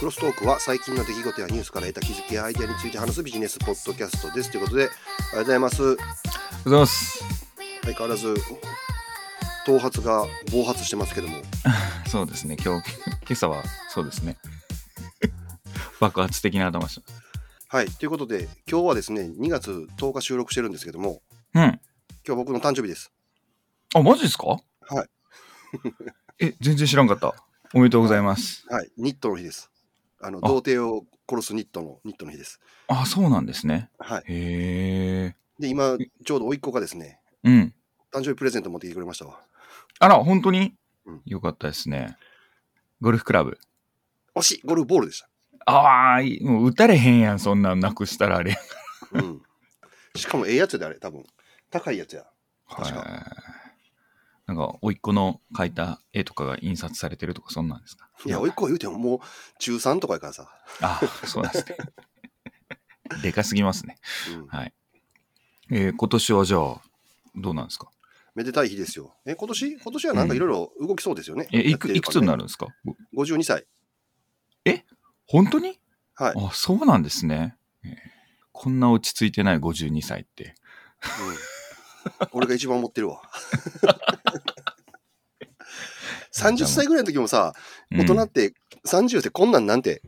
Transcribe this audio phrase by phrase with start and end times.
[0.00, 5.96] クロストークは最近の出来事やニュースから得た気づきやアイデアについて話すビジネスポッドキャストですということでありがとうございます
[6.64, 7.22] ございます。
[7.82, 8.34] 相変わらず
[9.66, 11.36] 頭髪が暴発してますけども
[12.08, 14.38] そうですね、今日、今朝はそうですね。
[16.00, 17.06] 爆発的な頭して
[17.68, 21.20] はいということで今日はですね2月10日収録してるんですけども。
[21.54, 21.62] うん。
[21.62, 21.78] 今
[22.24, 23.12] 日僕の誕生日です
[23.94, 24.46] あ、マジですか？
[24.46, 25.08] はい
[26.40, 27.34] え、全然知らんかった。
[27.74, 28.64] おめでとうございます。
[28.70, 29.69] はいニットの日です
[30.20, 33.90] あのあ童貞を殺すニットのニットの日ですあ、そうなんですね。
[33.98, 35.36] はいへえ。
[35.58, 37.74] で今ちょうど甥っ子がですねうん。
[38.12, 39.40] 誕生日プレゼント持ってきてくれましたわ
[39.98, 40.74] あら、本当に、
[41.06, 42.16] うんよかったですね。
[43.00, 43.58] ゴルフクラブ。
[44.34, 45.28] 惜しいゴルフボールでした
[45.66, 48.58] ああ、もう打たれへんやん、そんなんなくしたらあれ。
[49.12, 49.42] うん
[50.16, 51.24] しかもええやつであれ多分
[51.70, 52.24] 高いやつや
[52.68, 53.49] 確かはい
[54.50, 58.08] なんか、甥っ子の描いた絵とかが印刷されてるとか、そんなんですか？
[58.26, 59.20] いや甥っ子は言うてももう
[59.60, 60.48] 中3とかやからさ、
[60.80, 61.76] あそうなんですね。
[63.22, 63.96] でかすぎますね。
[64.34, 64.46] うん。
[64.48, 64.74] はい。
[65.70, 66.82] えー今年はじゃあ、
[67.36, 67.88] どうなんですか？
[68.34, 69.14] めでたい日ですよ。
[69.24, 69.78] え今年？
[69.78, 72.66] 今年はなんかいろいろ動きそうですよね、え、いく、いくつになるるんですか
[73.14, 73.66] ?52 歳
[75.26, 75.78] 本当に？
[76.14, 77.56] はい、あ、そうなんですね。
[77.84, 77.92] えー
[78.52, 80.54] こんな落ち着いてない52歳って。
[82.20, 83.22] うん、俺が一番思ってるわ
[86.34, 87.54] 30歳ぐらいの時もさ
[87.90, 88.54] 大人って
[88.86, 90.02] 30ってこんなんなんて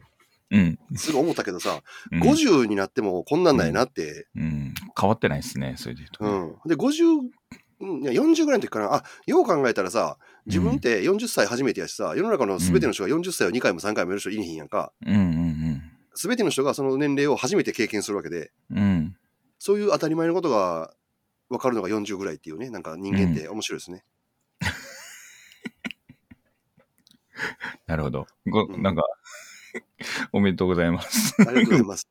[0.53, 0.79] うん。
[0.97, 1.81] すぐ思ったけどさ、
[2.13, 2.23] うん。
[2.23, 4.75] 50になってもこんなんないなって、うん。
[5.01, 6.31] 変わってないですね、それで言うとね。
[6.65, 7.31] うん、で50
[7.83, 15.83] うんいや40ぐらいの時かなあよう考えたらさ自分って40歳初めてやしさ世の中の全ての人が40歳を2回も3回もやる人いねへんやんかうんうん
[16.15, 18.79] 全ての人がその年齢を初めて経験するわけでうん。
[18.79, 19.17] うん。
[19.59, 20.93] そういう当たり前のことが
[21.49, 24.05] 分かるのが40ぐらいっていうねなんか人間って面白いですね、
[27.93, 28.27] なるほど。
[28.47, 28.83] ごうん。
[28.83, 29.03] なんか、
[30.33, 31.35] おめでとうございます。
[31.43, 32.09] ありがとうございます。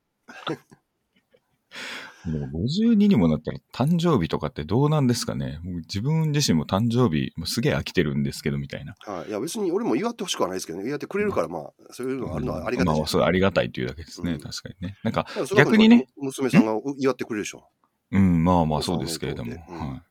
[2.24, 5.60] で も52にもなったら誕生日とかってどうなんですかね。
[5.88, 8.96] 自分自身も誕生日、もうすげえ飽きてるんですけど、みたいな。
[9.00, 10.86] はい、いや別に俺も祝ってほしくはないですけどね。
[10.86, 14.34] 祝ってくれるからまあそういうのがあるのはありがたいまあ、そう、ありがたいというだけですね。
[14.34, 14.40] うん。
[14.40, 15.00] 確かにね。
[15.04, 15.26] なんか、
[15.58, 16.06] 逆にね。
[16.18, 17.68] 娘さんが祝ってくれるでしょ。
[18.12, 20.02] うん、まあまあそうですけれども、お父さんのはい。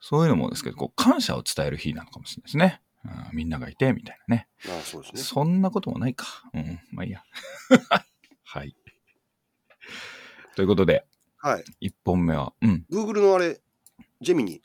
[0.00, 2.80] そういうのもですけど、こう、感謝を伝える日なのかもしれないですね。
[3.04, 4.48] うん、みんながいて、みたいなね。
[4.68, 6.26] ああそうですねそんなこともないか。
[6.52, 7.22] うん、まあいいや。
[8.44, 8.74] はい。
[10.56, 11.06] ということで、
[11.36, 12.84] はい1本目は、うん。
[12.90, 13.60] Google のあれ
[14.20, 14.60] ジェミニ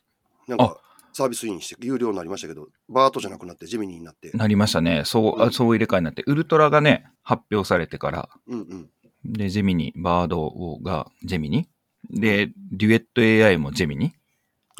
[0.48, 0.80] なんか
[1.12, 5.02] サービスインして有料になりましたけどバートじゃなくなってジェミニになってなりましたね。
[5.04, 8.90] そう、あそう入れ替えになって、ウルトラがね、発表されてから、うんうん
[9.24, 11.68] で、ジェミニ、バードがジェミニ。
[12.10, 14.12] で、デュエット AI もジェミニ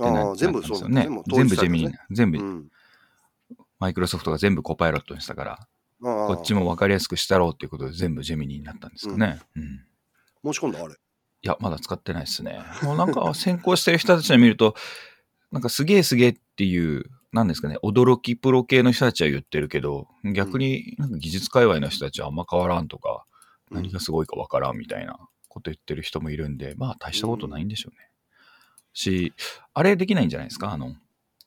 [0.01, 1.09] ああ全部そうですよね。
[1.29, 2.69] 全部ジェミニ、全部、うん
[3.85, 5.69] マイクロソフトが全部コパイロットにしたから、
[6.01, 9.41] こっちも分かりやすくしたろうっていうことで全部ジェミニになったんですかね。
[9.55, 9.63] うん。
[9.63, 9.67] い
[10.43, 10.95] 申し込んだあれ
[11.43, 12.63] や、まだ使ってないですね。
[12.83, 14.75] もうなんか先行してる人たちを見ると、
[15.53, 23.27] なんかすげえすげえっていう、なんですかね、驚きプロ系の人たちは言ってるけど、逆になんか技術界隈の人たちはあんま変わらんとか、
[23.71, 25.19] うん何がすごいか分からんみたいな
[25.49, 28.09] こと言ってる人もいるんで、まあ大したことないんでしょうね。
[28.93, 29.33] し、
[29.73, 30.71] あれできないんじゃないですか？
[30.71, 30.95] あの、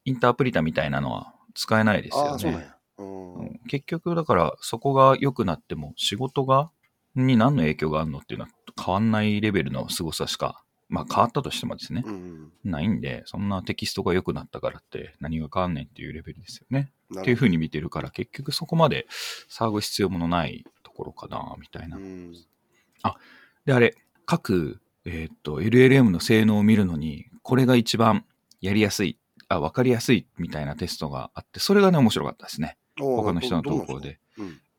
[0.03, 2.67] インタープリタみたいなのは使えないですよね。
[2.99, 6.69] うなん結局だからそこが良くなっても仕事が
[7.15, 16.91] に何の影響があるのっていうのは変わんないレベルの凄さしかまあ変わったとしてもですね、うんないんでそんなテキストが良くなったからって何が変わんねんっていうレベルですよね。
[17.19, 19.07] っていうふうに見てるから結局そこまで
[19.49, 22.33] 騒ぐ必要もないところかなみたいな、どうん。
[23.65, 28.25] であれ各、えーっと LLM の性能を見るのにこれが一番
[28.61, 29.17] やりやすい
[29.49, 34.19] あ分かりやすいみたいなテストがあってそれがね面白かったですね他の人の投稿で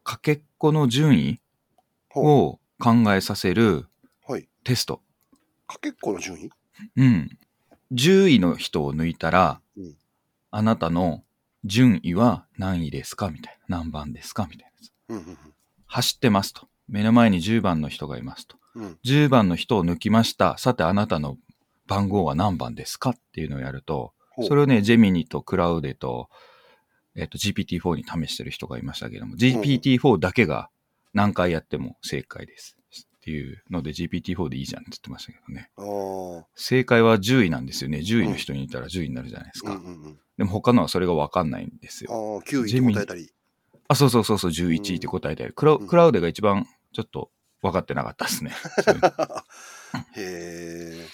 [0.05, 1.41] かけっこの順位
[2.15, 3.87] を考えさせる
[4.65, 5.01] テスト。
[5.67, 6.51] かけっこの順位？
[6.97, 7.39] うん。
[7.93, 9.95] 10位の人を抜いたら、うん
[10.51, 11.23] あなたの
[11.65, 13.31] 順位は何位ですか？
[13.31, 13.79] みたいな。
[13.79, 14.47] 何番ですか？
[14.51, 14.73] みたい
[15.09, 15.17] な。
[15.17, 15.39] うんうん
[15.87, 16.69] 走ってますと。
[16.89, 18.57] 目の前に10番の人がいますと。
[18.75, 20.57] うんうん10番の人を抜きました。
[20.59, 21.37] さてあなたの
[21.87, 23.11] 番号は何番ですか？
[23.11, 24.13] っていうのをやると、
[24.43, 26.29] それをね、ジェミニとクラウデと、
[27.15, 30.71] えっと、GPT-4 に試してる人がいましたけども、GPT-4 だけが
[31.15, 32.77] 何回やっても正解です。
[33.17, 35.71] っていうので GPT-4 でいいじゃんって言ってましたけどね。
[36.55, 37.99] 正解は10位なんですよね。
[37.99, 39.73] 10位の人にいたら10位になるじゃないですか。
[39.73, 42.43] うんうんうんでも他のはそれがわかんないんですああよ。
[42.47, 43.33] 9位ジェミニと答えたり
[43.89, 45.53] あ、そうそうそうそう、11位って答えてある。
[45.53, 48.53] クラうんクラウデが一番ちょっと分かってなかったですね。
[50.15, 51.07] へえ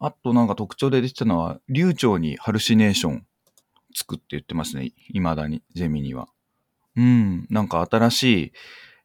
[0.00, 3.26] あとなんか特徴で出てたのは、流暢にハルシネーション
[3.94, 4.92] つくって言ってますね。
[5.08, 6.28] 未だに、ゼミには。
[6.96, 8.52] うん、なんか新しい、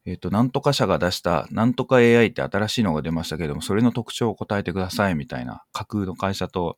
[0.06, 6.78] えっ、と、なんとか社が出した、なんとか AI って新しいのが出ましたけども、それの特徴を答えてくださいみたいな、架空の会社と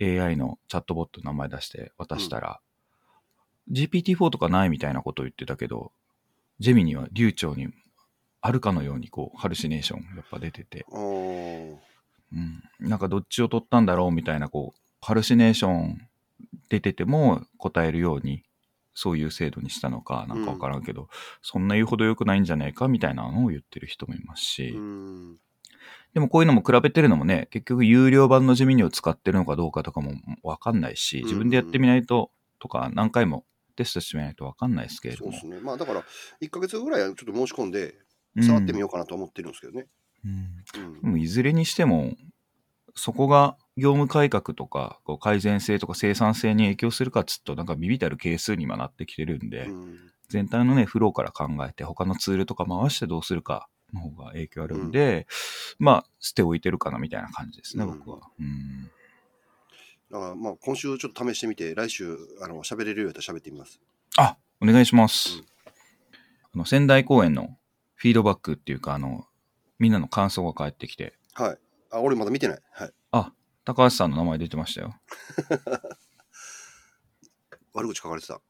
[0.00, 2.60] AI のチャットボットの名前出して渡したら、
[3.72, 5.92] GPT-4 とかないみたいなことを言ってたけど、
[6.60, 7.68] ジェミニは流暢に
[8.40, 10.84] あるかのようにこう、ハルシネーションやっぱ出てて、
[12.34, 16.08] うん、なんかどっちを取ったんだろうみたいな、こう、ハルシネーション
[16.68, 18.42] 出てても答えるように、
[18.94, 21.08] そういう制度にしたのかなんかわからんけど、
[21.40, 25.36] そんな言うほど良くないんじゃないかみたいなのを言ってる人もいますし、うん。
[26.14, 30.12] でもこういうのも比べてるのもね、結局有料版のジェミニを使ってるのかどうかとかも
[30.42, 33.44] わかんないし、自分でやってみないと、とか何回も
[33.76, 35.60] テストしてみないとわかんないですけれどもそうです。
[35.60, 35.60] ね。
[35.60, 36.04] まあだから、
[36.42, 37.94] 1ヶ月ぐらいはちょっと申し込んで、
[38.34, 39.82] うん触ってみようかなと思ってるんですけどね。
[39.82, 39.88] うん
[40.24, 40.62] うん
[41.02, 42.14] でもいずれにしても、
[42.94, 49.98] そこが業務改革とか、こう改善性とか生産性に影響するかっつうと、なんかビビたる係数に今なってきてるんで、うん
[50.28, 55.26] 全体のね、フローから考えて、他のツールとか回してどうするかの方が影響あるんで、
[55.78, 58.20] まあ、捨ておいてるかなみたいな感じですね、うん僕は。
[58.40, 58.90] うん。
[60.10, 63.78] だからまあ今週ちょっと試してみて、来週、あの、喋れるようやったら喋ってみます。
[64.16, 65.36] あ、お願いします。
[65.36, 65.44] うん
[66.54, 67.56] あの、仙台公演の
[67.94, 69.26] フィードバックっていうか、あの、
[69.82, 71.58] みんなの感想が返ってきて、はい。
[71.90, 72.62] あ、俺まだ見てない。
[72.70, 72.92] はい。
[73.10, 73.32] あ、
[73.64, 74.94] 高橋さんの名前出てましたよ。
[77.74, 78.40] 悪口書かれてた。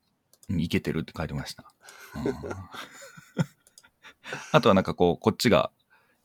[0.51, 1.73] うんいけてるって書いてました。
[2.17, 2.35] うん
[4.53, 5.73] あとはなんかこう、こっちが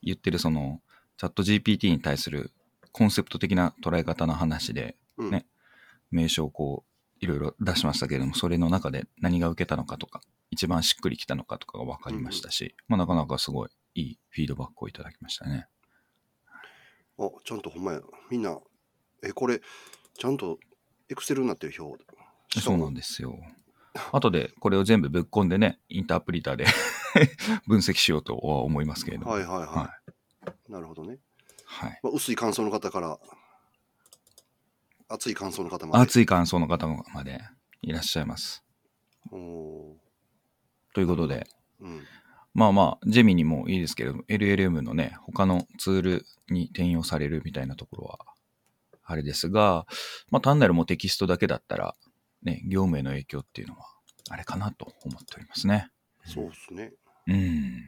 [0.02, 0.82] 言ってるその、
[1.16, 2.52] チャット GPT に対する
[2.92, 5.32] コンセプト的な捉え方の話で、うん。
[5.32, 5.48] ね
[6.12, 6.90] 名称をこう、
[7.22, 10.20] いろいろ出しましたけれども、それの中で何が受けたのかとか、
[10.52, 15.68] 一番しっくりきたのかとかが分かりましたし、まあなかなかすごいいいフィードバックをいただきましたね。
[17.18, 18.02] あ、ちゃんとほんまや。
[18.30, 18.60] みんな、
[19.24, 19.60] え、これ、
[20.18, 20.60] ちゃんと
[21.10, 22.06] エクセルになってる表？
[22.60, 23.36] そうなんですよ。
[24.12, 26.66] 後でこれを全部ぶっ込んでね、インタープリターで
[27.66, 29.32] 分析しようとは思いますけれども。
[29.32, 29.68] はいはいはい。
[29.68, 30.00] は
[30.70, 31.18] なるほどね。
[31.66, 32.00] はい。
[32.04, 33.20] まあ、薄い感想の方から、
[35.10, 36.04] 熱い感想の方まで。
[36.04, 37.42] 熱い感想の方まで
[37.82, 38.64] いらっしゃいます。
[39.32, 39.96] おー
[40.94, 41.48] ということで、
[41.80, 42.06] うん。
[42.58, 48.18] まあまあ、ジェミにもいいですけれども、LLM のね、他のツールに転用されるみたいなところは、
[49.04, 49.86] あれですが、
[50.32, 51.96] まあ単なるもうテキストだけだったら、
[52.42, 53.86] ね、業務への影響っていうのは、
[54.30, 55.92] あれかなと思っておりますね。
[56.26, 56.94] そうですね。
[57.28, 57.84] うん。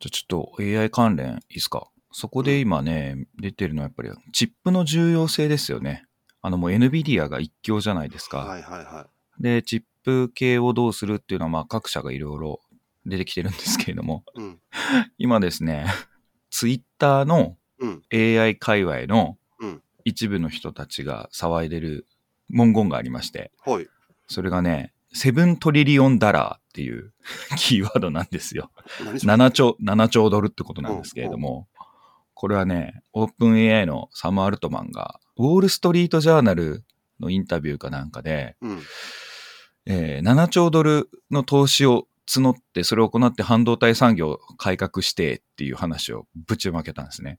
[0.00, 1.86] じゃあちょっと AI 関連いいですか？
[2.10, 6.04] そこで今ね、出てるのはやっぱりチップの重要性ですよね。
[6.42, 8.38] あのもう NVIDIA が一強じゃないですか。
[8.38, 9.08] はいはいは
[9.38, 12.60] で、チップ系をどうするっていうのはまあ各社がいろいろ
[13.06, 14.40] 出てきてるんですけれども、い。
[14.40, 14.60] うん。
[15.18, 15.86] 今ですね、
[16.50, 18.02] Twitter のうん。
[18.12, 22.06] AI 界隈のうん一部の人たちが騒いでる
[22.50, 23.88] 文言がありまして、はい。
[24.28, 27.12] それがね、セブントリリオンダラーっていう
[27.56, 28.70] キーワードなんですよ。
[29.04, 31.68] 何それ？7兆、7兆ドルってことなんですけれども、
[32.34, 36.84] これはね、オープン AI のサム・アルトマンが、ウォール・ストリート・ジャーナル
[37.20, 38.82] のインタビューかなんかで、うん。
[39.86, 47.38] えー7兆ドルの投資を募って、それを行って半導体産業を改革してっていう話をぶちまけたんですね。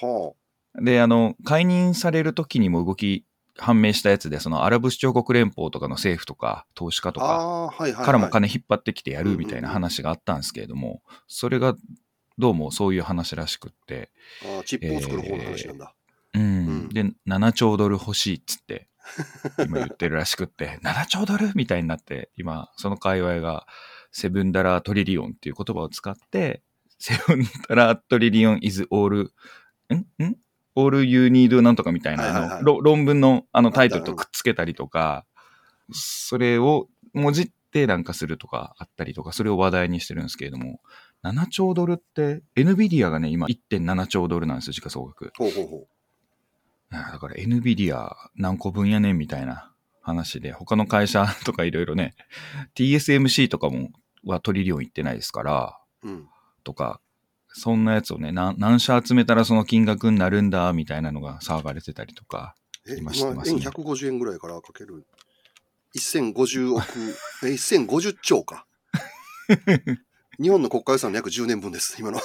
[0.00, 0.32] は
[0.76, 3.24] で、あの、解任される時にも動き
[3.56, 7.12] 判明したやつで、そのアラブ首長国連邦とかの政府とか投資家あ。
[7.12, 7.74] とか。
[7.94, 11.74] からも金引っ張ってきてやるみたいな話があったんですけれども、それが
[12.38, 14.10] どうもそういう話らしくって、
[14.44, 15.94] あーチップを作る方の話なんだ。
[16.34, 16.46] うんう
[16.86, 18.88] んで、7兆ドル欲しいっつって、
[19.64, 21.52] 今言ってるらしくって、 7兆ドル？
[21.54, 23.66] みたいになって、今、その界隈が、
[24.12, 26.62] セブンダラートリリオンっていう言葉を使って、
[26.98, 29.30] セブンダラートリリオン is all,
[29.92, 30.22] ん？
[30.22, 30.36] ん
[30.74, 35.24] ？all you need なんとかみたいな、はいはいはい論文のあのタイトルとくっつけたりとか、
[35.92, 40.80] それをもじってなんかするとかあったりとか、それを話題にしてるんですけれども、
[41.22, 45.32] 7兆ドルって、NVIDIA がね、今1.7兆ドルなんですよ、時価総額。
[45.36, 45.99] ほうほうほあ
[46.90, 52.14] だから NVIDIA 何個分やねんみたいな話で、他の会社 とかいろいろね、
[52.74, 53.90] TSMC とかも
[54.24, 56.08] はトリリオンいってないですから、う。
[56.08, 56.28] うん。
[56.64, 57.00] とか、
[57.48, 62.54] そんなやつをね、な何社集めたらその金額になるんだ、みたいなのが騒がれてたりとか。
[62.86, 65.06] え、今今、知ってますね円150円ぐらいからかける。
[65.96, 66.84] 1050億、
[67.44, 68.66] え、1050兆か。
[70.40, 72.20] 日本の国家予算の約10年分です、今の。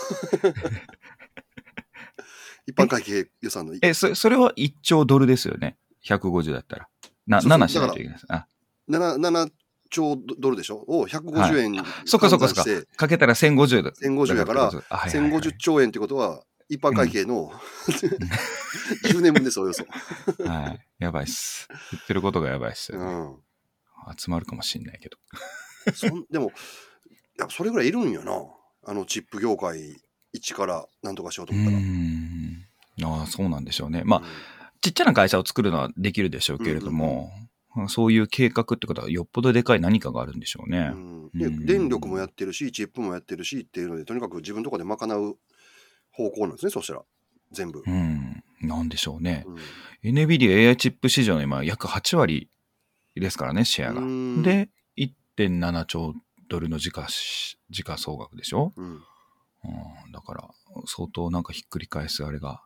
[2.68, 3.74] 一般会計予算の。
[3.82, 5.78] え、そそれは1兆ドルですよね。
[6.04, 6.88] 150だったら。
[7.28, 8.26] な、そうそう7しないといけないです。
[8.30, 8.48] あ、
[8.90, 9.52] 7, 7
[9.90, 10.84] 兆ドルでしょ？
[10.88, 13.92] を150円にそっかそっかそっかかけたら1050だ。
[13.92, 17.52] 1050やから、あはいはいはい1050兆円ってことは、一般会計の
[19.06, 19.86] 10年分です、およそ。
[20.44, 20.86] はい。
[21.00, 21.68] やばいっす。
[21.92, 22.98] 言ってることがやばいっすね。
[22.98, 23.36] ん。
[24.18, 25.18] 集まるかもしんないけど。
[25.94, 26.52] そんでも、
[27.38, 28.32] やっぱそれぐらいいるんやな。
[28.88, 29.96] あのチップ業界
[30.32, 31.78] 一からなんとかしようとう思ったら。
[33.02, 33.06] ん。
[33.06, 34.04] ああ、そうなんでしょうね。
[34.06, 34.26] まあ、うん
[34.86, 37.32] ちっちゃな会社を作るのはできるでしょうけれども、
[37.88, 40.92] そういう計画ってことはよっぽどでかい何かがあるんでしょうね。
[40.94, 45.38] うん電力もやってるし、チップもやってるしっていうので、とにかく自分のところで賄う
[46.12, 47.02] 方向なんですね、そしたら。
[47.52, 47.82] 全部。
[47.84, 48.44] うん。
[48.62, 49.44] なんでしょうね。
[49.48, 49.58] うん
[50.04, 52.52] NVIDIA AI チップ市場の今約8割
[53.16, 54.02] ですからね、シェアが。
[54.02, 56.14] うんで、1.7兆
[56.48, 60.50] ドルの時価し、時価総額でしょ、うんうん、だから、
[60.86, 62.62] 相当なんかひっくり返すあれが。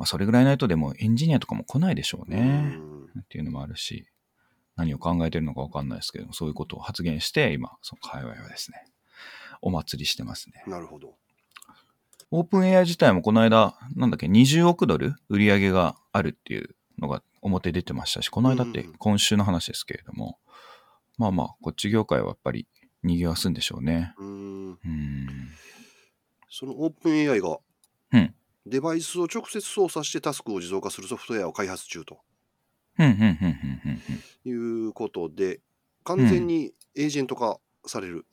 [0.00, 2.72] まあ、それぐらいないとでもエンジニアとかも来ないでしょうね。
[2.74, 4.06] うんっていうのもあるし、
[4.76, 8.82] 何を考えてるのかわかんないですけど、そういうことを発言して、今、その界隈はですね、
[9.60, 10.64] お祭りしてますね。
[10.66, 11.16] なるほど。
[12.30, 20.38] オープン AI 自体もこの間、なんだっけ、20億ドル売り上げがあるっていうのが表出てましたし、この間って今週の話ですけれども、
[21.18, 22.66] まあまあ、こっち業界はやっぱり
[23.02, 24.14] 賑わすんでしょうね。
[24.16, 24.78] うんうん。
[26.48, 27.58] そのオープン AI が
[28.12, 28.34] うん。
[28.66, 32.18] デバイスを直接操作してタスクを自動化するソフトウェアを開発中と
[32.98, 34.02] うん、うん、うん、うん、
[34.44, 34.84] うん。
[34.84, 35.60] いうことで、
[36.04, 38.26] 完全にエージェント化される。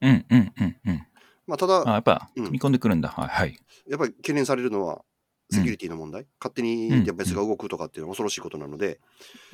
[0.00, 1.06] うん、うん、うん、うん。
[1.46, 3.08] まあ、たあ、だ、やっぱ、うん組み込んでくるんだ。
[3.08, 3.58] はい、はい。
[3.88, 5.02] やっぱり懸念されるのは、
[5.50, 9.00] セキュリティの問題、勝手にデバイスが動くとかっていうのは恐ろしいことなので、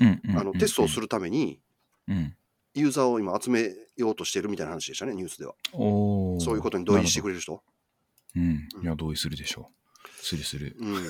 [0.01, 0.39] うん、うん。
[0.39, 1.03] あのテストをする。
[1.03, 1.61] るために、
[2.09, 2.35] うん。
[2.75, 5.55] ユーザーを今集めようとしてるみたいな話でしたね、ニュースでは。
[5.73, 7.63] そういうことに同意してくれれる人。
[8.35, 8.69] うん。
[8.83, 9.82] いや、同意するでしょう。
[10.23, 10.77] するする。
[10.79, 11.05] うん、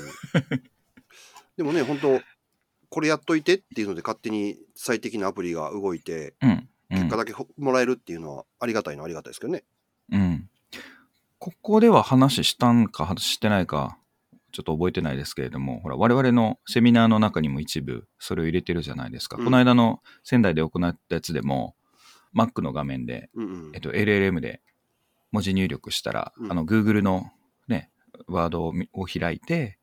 [1.57, 2.21] でもね、本当
[2.89, 6.51] これやっといてっていうので勝手に最適なアプリが動いて、うん。
[6.51, 9.65] うん結果だけほもらえるっていうのはありがたいのはありがたいですけどね。
[10.11, 10.51] うん。
[11.39, 13.97] ここでは話したんかしてないか、
[14.53, 19.39] ちょっと覚えてないですけれども、ほら、我々のセミナーの中にも一部それを入れてるじゃないですか。
[19.39, 21.75] うんこの間の仙台で行ったやつでも、
[22.37, 24.61] Mac の画面で、うんうんえっと、LLM で
[25.31, 27.33] 文字入力したら、うんあの、Google のね、
[28.27, 29.79] ワードを開いて、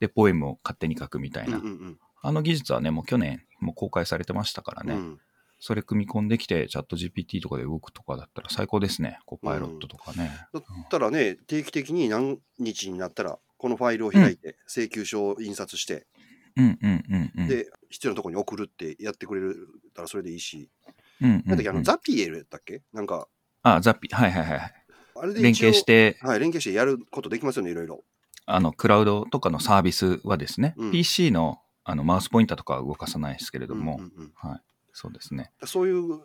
[0.00, 1.58] で、ポエムを勝手に書くみたいな。
[1.58, 4.94] うんうんあの技術はね、もう去年、もう公開されてましたからね。
[4.94, 5.20] うんうん
[5.62, 9.18] それ組み込んできて、チャット GPT とかで動くとかだったら最高ですね。
[9.26, 10.30] コパイロットとかね。
[10.54, 16.06] だったらね、定期的に何日になったら、このファイルを開いて、請求書を印刷して、
[16.56, 17.46] うんうんうんうん。
[17.46, 20.70] で、必要なところに送るってやってくれるたらそれでいいし、
[21.20, 22.80] うんうんうん、なんだっけ、あの、ザピエルやったっけ？
[22.94, 23.28] なんか、
[23.62, 24.79] あ、ザピ、はいはいはい。
[25.16, 28.04] あれで連携して、はい、連携してやることできますよね、いろいろ。
[28.46, 34.60] あの、クラウドとかのサービスはですね、うん PC のあのマウスポインターとかは動かさないですけれども、うんうんうんはい。
[34.92, 35.50] そうですね。
[35.64, 36.20] そういう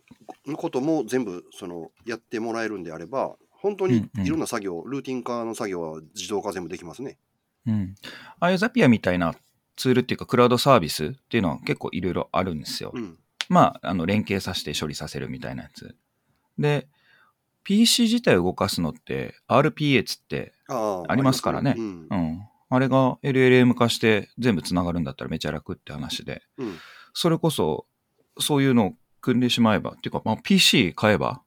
[0.55, 7.17] ことも全部そのやってもらえるんであれば、本当にうんうんいろんな作業、ルーティン化の作業は自動化全部できますね。
[7.65, 7.95] うん。
[8.39, 9.33] ああいうザピアみたいな
[9.75, 12.91] ツールっていうか、クラウドサービスっていうのは結構いろいろあるんですよ。
[12.93, 13.17] うん。
[13.49, 15.95] まあ、あの、連携させて処理させるみたいなやつ。
[16.57, 16.87] で、
[17.65, 22.15] PC 自体を動かすのって、RPA つって、ああありますからねうんう。
[22.15, 22.47] ん。
[22.69, 26.77] あれが LLM 化して全部つながるんだったらめちゃ楽って話で、うん
[27.17, 27.85] それこそ、
[28.39, 31.41] そういうのを組んでしまえば、っていうか、まあ、PC 買えば、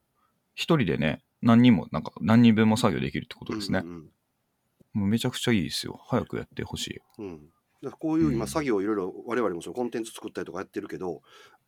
[0.55, 3.83] 一人でね、何人も、なんか何人分も作業できるってことですね。
[3.85, 4.09] うんうん
[4.95, 6.01] もうめちゃくちゃいいですよ。
[6.09, 7.01] 早くやってほしい。
[7.19, 7.41] うんうん
[7.81, 11.23] だこういう今うん作業いろいろ我々もそのコンテンツ作ったりとかやってるけど、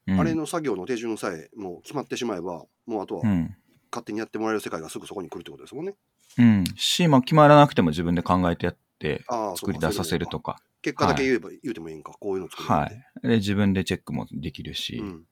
[0.08, 3.54] うん、あれの作業の手順さえもう決まってしまえばもうあとはうん。
[3.90, 5.94] 勝手にやってもらえる世界がすぐそこに来るってことですもんね。
[6.38, 6.64] うん。
[6.76, 9.24] し、まあ、決まらなくても自分で考えてやって、
[9.56, 10.54] 作り出させるとか。
[10.54, 10.62] か。
[10.82, 13.02] 結果だけ言えば、言うてもいいんか、こういうの作るはい。
[13.22, 15.24] で、自分でチェックもできるし、うん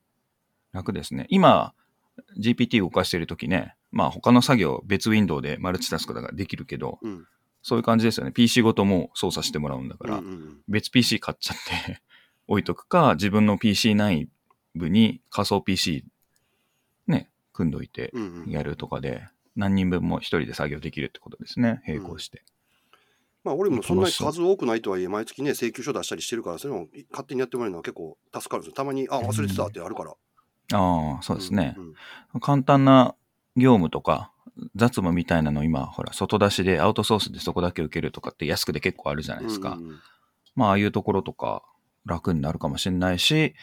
[0.73, 1.27] 楽ですね。
[1.31, 1.73] 今、
[2.39, 7.27] GPT 動かしてるときね、まあ他の作業別ウィンドウでマルチタスクだからできるけど、うん
[7.61, 8.31] そういう感じですよね。
[8.33, 12.01] PC ごとも操作してもらうんだから、うんうんうん別 PC 買っちゃって
[12.47, 14.29] 置いとくか、自分の PC 内
[14.75, 16.05] 部に仮想 PC
[17.09, 21.83] ね、組んどいてうんうんやるとかで、何人分も一人で作業できるってことですね。
[21.87, 22.45] 並行して。
[23.43, 28.75] まあ俺もそんなに数多くないとはいえ、毎月ね、請求書出したりしてるから、それも勝手にやってもらえるのは結構助かるんですよ。
[28.75, 30.13] たまに、あ、忘れてたってあるから。
[30.73, 31.75] ああ、そうですね。
[31.77, 33.15] うん簡単な
[33.57, 34.31] 業務とか、
[34.77, 39.73] 雑務みたいなの今、ほら、外出しでアウトソースでそこだけ受けるとかって安くで結構あるじゃないですか。
[39.73, 39.99] うんうんうん
[40.55, 41.63] まあ、ああいうところとか
[42.05, 43.55] 楽になるかもしれないし、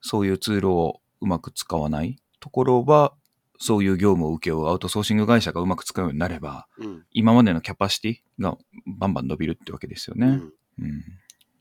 [0.00, 3.14] そういうツールをうまく使わないところは、
[3.58, 10.26] そういう業務を請け負うアウトソーシング会社がうまく使うようになれば、うん今までのキャパシティがバンバン伸びるってわけですよね。
[10.26, 11.02] うんうん。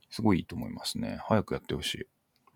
[0.10, 1.20] すごいいいと思いますね。
[1.28, 2.06] 早くやってほしい。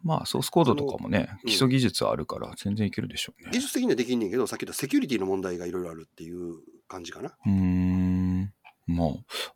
[0.04, 3.50] まあ、ソースコードとかもね、うん基礎技術あるから全然いけるでしょうね。
[3.52, 7.30] 技術的にはできんねんけど、さっき言ったセキュリティの問題がいろいろあるっていう感じかな。
[7.46, 8.54] うーん。
[8.88, 9.06] ま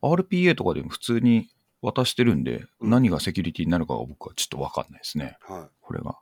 [0.01, 1.49] あ、RPA とかでも普通に
[1.81, 5.37] 渡してるんで、うん何がセキュリティになるかが僕はちょっとわかんないですね。
[5.41, 6.17] はこれが。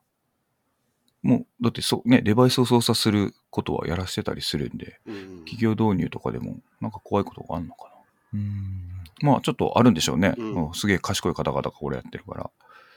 [1.21, 7.91] もう、だってそう、ね、デバイスを操作することはやらせてたりするんで、うん企業導入とかでもなんか怖いことがあるのかな。
[8.33, 9.03] うん。
[9.21, 10.33] まあちょっとあるんでしょうね。
[10.37, 12.49] うんもうすげえ賢い方々がこれやってるから、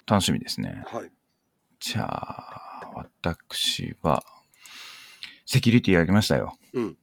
[0.07, 0.85] 楽しみですね。
[0.87, 1.11] はい。
[1.81, 4.23] じゃあ、私は、
[5.45, 6.57] セキュリティやりましたよ。
[6.73, 6.97] うん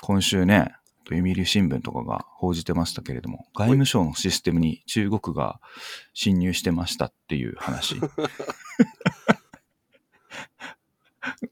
[0.00, 0.74] 今週ね、
[1.08, 5.60] 読売新聞とかが報じてましたけれども、外務省のシステムに中国が
[6.14, 7.96] 侵入してましたっていう話。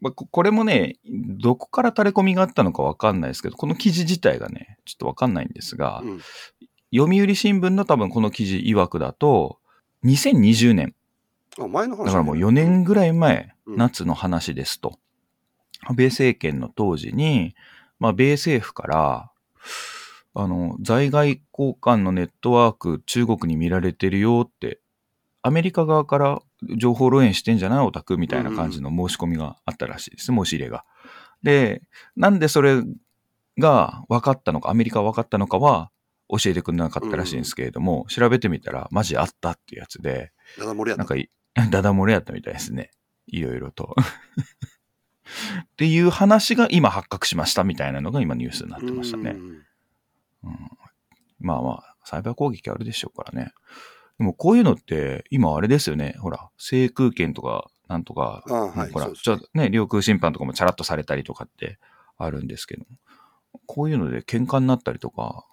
[0.00, 6.20] まあここれもね、どこから垂れ込みがあったのかわかんないですけど、この記事自体がね、ちょっとわかんないんですが、うん。
[6.94, 9.58] 読売新聞の多分この記事曰くだと、
[10.04, 10.94] 2020年、
[11.58, 13.76] あ、前の話だからもう4年ぐらい前、うん。
[13.76, 14.98] 夏の話ですと。
[15.82, 17.54] 安倍政権の当時に、
[17.98, 19.30] まあ、米政府から、
[20.34, 24.80] あの、在外交換のネットワーク、中国に見られてるよって、
[25.42, 26.42] アメリカ側から
[26.76, 30.84] 情報漏洩してんじゃないオタクみたいな感じの申し込みがあったらしいです、申し入れが。
[31.42, 31.82] で、
[32.16, 32.82] なんでそれ
[33.58, 35.90] が分かったのか、アメリカは分かったのかは
[36.28, 40.98] 教えてくれなかったらしいんですけれども、調べてみたらマジあったっていうやつで、ダダ漏れやった。
[40.98, 41.30] なんかい、
[41.70, 42.90] ダダ漏れやったみたいですね。
[43.26, 43.94] いろいろと。
[45.62, 49.30] っていう話が今発覚しましたみたいなのが今ニュースになってましたね。
[49.30, 49.64] うん
[50.42, 50.70] うん
[51.38, 53.52] まあまあ、サイバー攻撃あるでしょうからね。
[54.20, 56.14] でもこういうのって、今あれですよね。
[56.20, 61.78] ほら、制空権とか、なんとか、あはいほら、そうですちょっとね、領空侵犯とかもチャラッとされたりとかって
[62.18, 62.84] あるんですけど、
[63.64, 65.46] こういうので喧嘩になったりとか、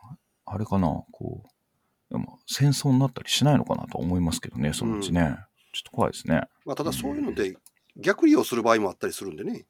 [0.46, 5.38] あれかな、こう、でも戦争になったりしないのかなと思いますけどね、そのうちね。
[5.72, 6.42] ちょっと怖いですね。
[6.66, 7.56] まあ、ただそういうので
[7.96, 9.66] 逆利用する場合もあったりするんでね。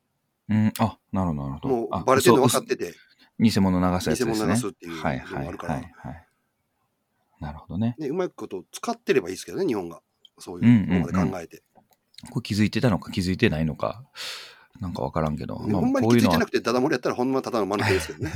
[0.50, 1.88] うん、あ、なるほど、なるほど。
[1.92, 2.96] あもうバレてるの分かってて、
[3.40, 4.34] 偽物流すやつですね。
[4.34, 6.27] 偽物流すっていうのはいはいはいもあるから、はい。
[7.40, 7.96] なるほどね。
[7.98, 10.02] ね、うまいこと使ってればいいですけどね、日本が。
[10.40, 11.64] そういうのまで考えて。
[12.32, 14.04] これ気づいてたのか気づいてないのか、
[14.80, 18.32] なんかわからんけど、まあねほんまに気づいてなくてダダ漏れやったらほんまただの間抜けですけどね。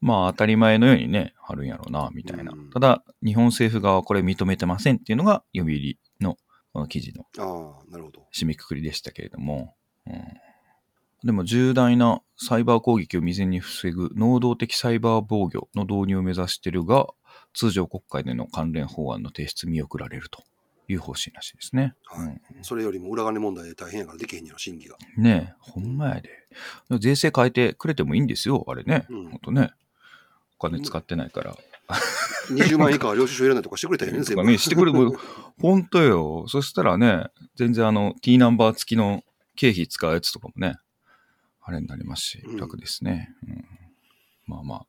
[0.00, 2.52] まあ当たり前のようにね、あるんやろうな、みたいな。
[2.52, 6.36] うんただ、日本政府側はこれ認めてませんっていうのが読売の
[6.72, 8.26] この記事のああ、なるほど。
[8.34, 9.74] 締めくくりでしたけれども、
[10.06, 10.14] うん、
[11.24, 17.06] でも重大なサイバー攻撃を未然に防ぐ能動的サイバー防御の導入を目指しているが、
[17.54, 20.42] 通常国会での関連法案の提出見送られると
[20.88, 21.94] いう方針らしいですね。
[22.04, 24.96] はいうんそれよりも裏金問題で大変やからできへんやろ、審議が。
[25.16, 26.30] ねえ、ほんまやで。
[26.98, 29.06] 税制変えてくれてもいいんですよ、あれね。
[29.08, 29.70] うんほんとね。
[30.58, 31.56] お金使ってないから。
[32.48, 34.44] 20万円以下は領収書入れないとかしてくれたらいいね、 全部。
[34.44, 35.14] ね、してくれも、
[35.60, 36.46] ほんとよ。
[36.48, 39.22] そしたらね、全然あの、T ナンバー付きの
[39.56, 40.76] 経費使うやつとかもね、
[41.62, 43.30] あれになりますしうん、楽ですね。
[43.46, 43.83] うん
[44.46, 44.86] まあまあ、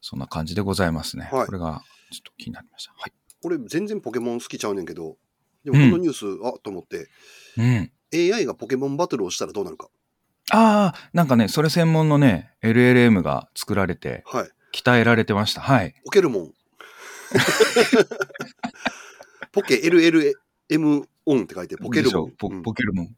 [0.00, 1.28] そんな感じでございますね。
[1.32, 2.92] はいこれがちょっと気になりました。
[2.96, 3.12] はい。
[3.44, 5.16] 俺、全然ポケモン好きちゃうねんけど、
[5.64, 7.08] でもこのニュース、あと思って、
[7.56, 7.92] うん。
[8.14, 9.88] AI がポケモンバトルをしたらどうなるか。
[10.50, 14.50] ああ、なんかね、それ専門のね、LLM が作られて、はい。
[14.74, 15.60] 鍛えられてました。
[15.60, 15.94] はい。
[16.04, 16.52] ポケルモン。
[19.52, 23.16] ポケ LLM オンって書いて、ポケルモンでしょポうんポケルモン。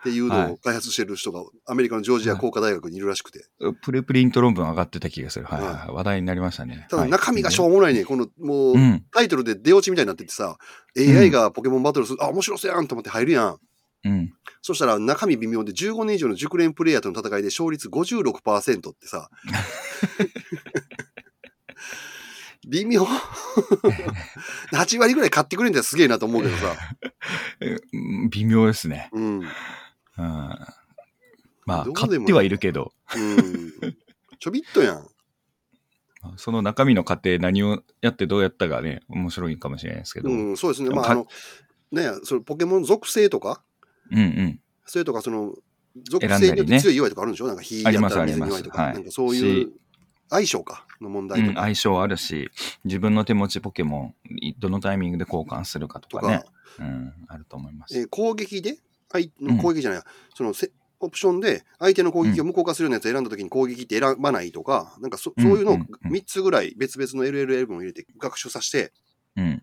[0.00, 3.44] っていうのを開発してる人がアメリカのジョージア工科大学にいるらしくて。
[3.82, 5.46] プレプリント論文上がってた気がする。
[5.46, 6.86] はいはい話題になりましたね。
[6.90, 8.04] ただはい中身がしょうもないね。
[8.04, 9.04] この、もうう、ん。
[9.12, 10.58] タイトルで出落ちみたいになっててさ、
[10.96, 13.58] AI がポケモンバトルする、あ、面白そうやんと思って入るやん。
[14.04, 14.32] うん。
[14.62, 19.28] そしたら中身微妙で15年以上の熟練プレイヤーとの戦いで勝率56%ってさ、
[22.68, 23.06] 微妙。
[24.72, 26.76] 8割ぐらい買ってくれんだよすげえなと思うけどさ。
[28.30, 29.08] 微妙ですね。
[29.12, 29.42] うん。
[30.18, 30.24] うん。
[31.66, 33.96] まあ、買ってはいるけど、うん。
[34.38, 35.08] ちょびっとやん。
[36.36, 40.28] その中身の過程何をやってどうやったかね、面白いかもしれないですけど。
[40.28, 40.90] ううんん、そうですね。
[40.90, 41.26] まあ、かあの、
[41.92, 43.62] ね、そのポケモン属性とか、
[44.10, 44.60] うん。
[44.84, 45.54] それとか、その、
[46.04, 47.46] 属性によって強い弱いとかあるんでしょ？
[47.46, 49.72] なんか火やったら水に弱いとか、はいなんかそういう
[50.28, 51.60] 相性かの問題うん、とか。
[51.62, 52.50] 相性あるし、
[52.84, 56.44] 自分の手持ちポケモン、いどのタイミングで交換するかととかねか、、
[56.80, 57.98] うん、あると思います。
[57.98, 58.78] えー攻撃で、
[59.18, 68.92] 相うん攻撃じゃないや、そのせオプションで相手の攻撃を無効化するようなやつを選んだときに攻撃って選ばないとか、なんかそそういうのをうんうんうん3つぐらい別々の LLM を入れて学習させて、
[69.36, 69.62] うん。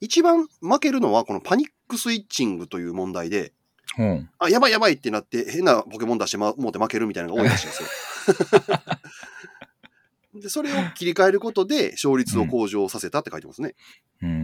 [0.00, 3.52] 一番負けるのはこのパニックスイッチングという問題で、
[3.96, 4.28] ほう。
[4.38, 7.88] あ、やばいやばいってなって変なポケモン出してまもうて負けるみたいなのが多いらしいんですよ。
[10.42, 13.76] で、それを切り替えることで勝率を向上させたって書いてますね。
[14.20, 14.28] うー。
[14.28, 14.34] うん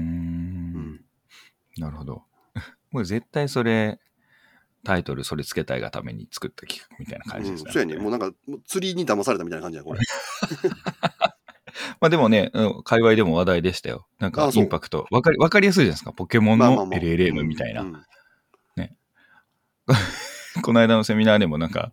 [0.94, 1.00] ん。
[1.78, 2.22] なるほど。
[2.92, 3.98] もう絶対それ、
[4.84, 7.68] タイトルそれつけたいがために作った企画みたいな感じですね。
[7.68, 7.96] うんそうやね。
[8.02, 8.32] もうなんか、
[8.66, 10.00] 釣りに騙されたみたいな感じや、これ。
[12.00, 14.06] まあでもね、うん界隈でも話題でしたよ。
[14.18, 15.06] なんかインパクト。
[15.10, 16.12] わかり、わかりやすいじゃないですか。
[16.12, 17.82] ポケモンの LLM みたいな。
[17.82, 18.04] うん
[20.62, 21.92] この間のセミナーでもなんか、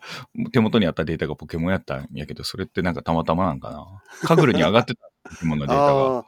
[0.51, 3.85] 手元にあったデータがポケモンやったんやけど、それってなんかたまたまなんかな。
[4.27, 6.25] カグルに上がってたポケモンのデータが。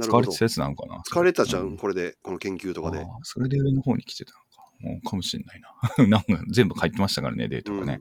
[0.00, 0.36] 使われて。
[0.36, 4.38] たやつなのかな疲れたじゃ、うんこれで、この研究とかでそれで上の方に来てたの
[4.82, 4.88] か。
[4.88, 6.06] もうかもしれないな。
[6.06, 8.00] なんか全部書いてましたからね、データがね。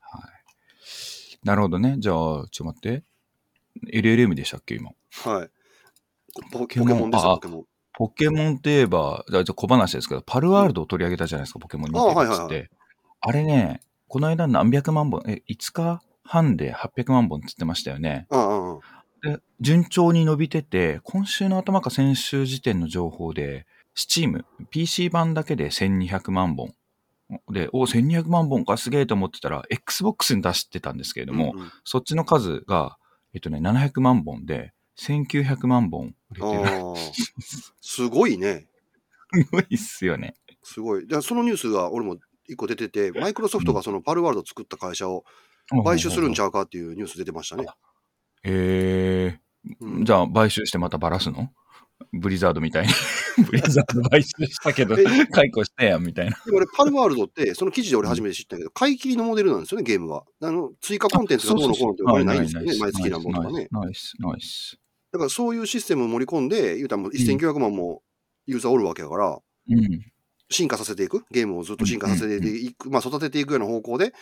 [0.00, 1.38] はい。
[1.44, 1.96] なるほどね。
[1.98, 3.04] じゃあ、ちょっと待って。
[3.92, 4.90] LLM でしたっけ、今？
[5.24, 5.50] はい。
[6.50, 7.64] ポポケケモンですよ、あポケモン。
[7.94, 11.98] ポケモンといえば、じゃあ小話ですけど、パルワールドを取り上げたじゃないですか、ポケモンにって。
[12.00, 12.70] あはいはい
[13.24, 18.26] あれね、この間何百万本、え、5日半で800万本って言ってましたよね。
[19.22, 23.64] で、順調に伸びてて、今週の頭か先週時点の情報で、
[23.96, 26.74] Steam、PC 版だけで1200万本。
[27.50, 32.98] で、お、1200万本かすげえと思ってたら、Xbox に出してたんですけれども、うんうんそっちの数が、
[33.34, 36.70] えっとね、700万本で、1900万本売れてる。
[37.80, 38.68] すごいね。
[39.32, 40.34] すごいっすよね。
[40.62, 41.06] すごい。
[41.06, 45.24] でそのニュースが俺も一個出てて、マイクロソフトがそのパルワールド作った会社を
[45.84, 47.66] 買収するんちゃゃうかっていうニュース出てましたね。
[48.42, 49.40] へえ
[49.80, 51.50] うんじゃあ、買収してまたバラすの？
[52.12, 52.92] ブリザードみたいに。
[53.50, 56.36] ブリザード買収したけどえ、解雇したやんみたいな。
[56.44, 60.24] でも俺、パルワールドって、その記事で俺初めて知ったけど、買い切りのモデルなんですよね、ゲームが。
[60.40, 63.68] あの追加コンテンツがどうのこうのってお金ないんですよね、毎月何本とかね。
[63.70, 64.78] ナイス、ナイス。
[65.12, 68.02] だからそういうシステムを盛り込んで、言うたらもう1900万も
[68.46, 69.38] ユーザーおるわけやから、
[69.68, 70.12] うん。
[70.50, 74.12] 進化させていく、ゲームをずっと進化させていく、まあ育てていくような方向で、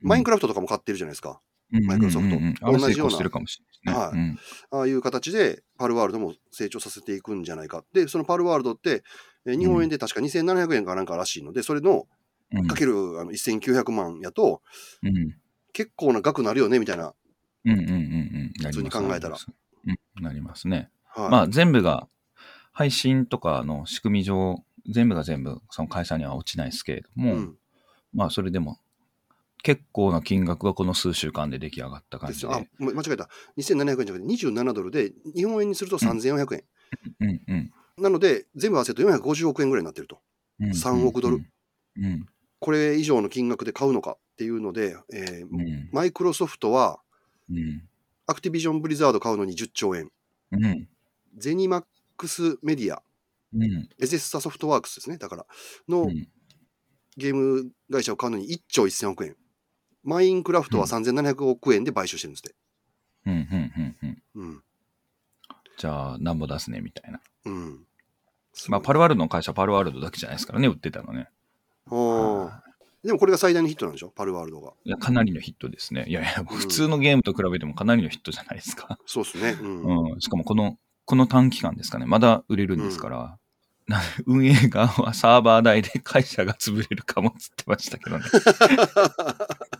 [0.00, 1.40] マインクラフトとかも買ってるじゃないですか。
[1.70, 4.38] マイクロソフトうんうんうんあれ同じようしてるかもしれないですね。
[4.70, 7.84] ああいう形でパルワールドも成長させていくんじゃないか。
[7.92, 9.02] で、そのパルワールドって、
[9.46, 12.06] えー日本円で確か2700円かなんからしいので、それの
[12.50, 12.66] うん。
[12.66, 14.62] かけるあの1900万やと、
[15.02, 15.16] うん。
[15.16, 15.34] うん
[15.74, 17.14] 結構な額になるよね、みたいな。
[17.64, 18.52] うんうんうんうん。
[18.58, 19.46] 普通に考えたらなります。
[19.86, 20.90] うん、なりますね。
[21.04, 22.08] はい、まあ、全部が、
[22.72, 27.56] 配信とかの仕組み上、全部が全部、その会社には落ちないですけれども、うん。
[28.12, 28.80] まあ、それでも、
[29.62, 32.48] 結構な金額がこの数週間で出来上がった感じで。
[32.48, 33.28] あ、ま間違えた。
[33.56, 36.64] 2700円じゃなくて27ドルで、日本円にすると3400円。
[37.20, 40.20] うんうんなので、全部合わせると450億円ぐらいになってると。
[40.60, 40.70] うん。
[40.70, 41.36] 3億ドル
[41.96, 42.04] うん。
[42.04, 42.26] うん。
[42.60, 45.88] これ以上の金額で買うのかっていうので、えーうん。
[45.92, 47.00] マイクロソフトは、
[47.50, 47.88] うん。
[48.26, 50.10] アクティビジョン・ブリザード買うのに10兆円。
[50.52, 50.88] うん。
[51.36, 51.84] ゼニマッ
[52.16, 53.02] クス・メディア、
[53.52, 53.88] うん。
[54.00, 55.18] エゼッサソフトワークスですね。
[55.18, 55.46] だから、
[55.88, 56.28] うのん。
[57.16, 59.36] ゲーム会社を買うのに1兆1000億円。
[60.08, 62.54] マインクラフトは3700億円で買収してるんですって。
[63.26, 63.34] うん。
[63.34, 63.96] うん。
[64.36, 64.42] うん。
[64.42, 64.62] うん。
[65.76, 67.20] じゃあ、なんぼ出すね、みたいな。
[67.44, 67.84] うん。
[68.68, 71.28] まあ、パルワールドの会社、パルワールドだけじゃないですからね、売ってたのね。
[71.90, 72.52] おー
[73.04, 74.08] でもこれが最大のヒットなんでしょ？
[74.08, 74.72] パルワールドが。
[74.84, 76.04] いや、かなりのヒットですね。
[76.08, 78.98] いやいや、ん普通のゲームと比べてもかなりのヒットじゃないですか。
[79.06, 79.56] そうですね。
[79.60, 80.10] うん。
[80.12, 80.20] うん。
[80.20, 82.06] しかも、この、この短期間ですかね。
[82.06, 83.38] まだ売れるんですから。
[83.86, 88.24] な運営側はサーバー代で会社が潰れるかもっつってましたけどね。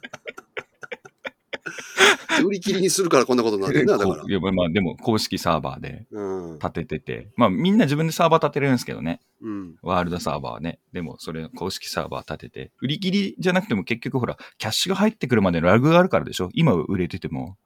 [2.46, 6.54] 売り切りにするからこんなことになってるな、 だからいやまあでも公式サーバーでうん。
[6.54, 9.20] 立ててて、まあみんな自分でサーバー立てれるんですけどね。
[9.40, 9.76] うん。
[9.82, 10.80] ワールドサーバーはね。
[10.92, 16.50] でもそれ公式サーバー立てて、売り切りじゃなくても結局ほら、キャッシュが入ってくるまでのラグがあるからでしょ？
[16.54, 17.56] 今売れてても。